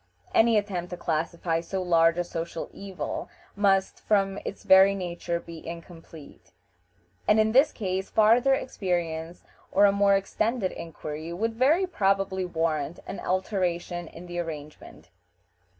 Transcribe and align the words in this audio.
Any 0.33 0.57
attempt 0.57 0.89
to 0.89 0.97
classify 0.97 1.61
so 1.61 1.83
large 1.83 2.17
a 2.17 2.23
social 2.23 2.71
evil 2.73 3.29
must, 3.55 3.99
from 3.99 4.39
its 4.43 4.63
very 4.63 4.95
nature, 4.95 5.39
be 5.39 5.63
incomplete, 5.63 6.53
and 7.27 7.39
in 7.39 7.51
this 7.51 7.71
case 7.71 8.09
farther 8.09 8.55
experience 8.55 9.43
or 9.71 9.85
a 9.85 9.91
more 9.91 10.15
extended 10.15 10.71
inquiry 10.71 11.31
would 11.31 11.53
very 11.53 11.85
probably 11.85 12.45
warrant 12.45 12.99
an 13.05 13.19
alteration 13.19 14.07
in 14.07 14.25
the 14.25 14.39
arrangement. 14.39 15.11